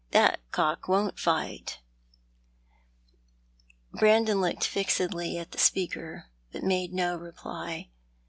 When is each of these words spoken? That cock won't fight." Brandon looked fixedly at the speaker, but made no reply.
That 0.13 0.39
cock 0.51 0.87
won't 0.87 1.19
fight." 1.19 1.79
Brandon 3.91 4.41
looked 4.41 4.63
fixedly 4.63 5.37
at 5.37 5.51
the 5.51 5.59
speaker, 5.59 6.25
but 6.51 6.63
made 6.63 6.91
no 6.91 7.15
reply. 7.15 7.91